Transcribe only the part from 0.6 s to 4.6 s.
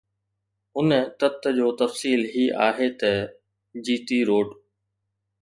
ان تت جو تفصيل هي آهي ته جي ٽي روڊ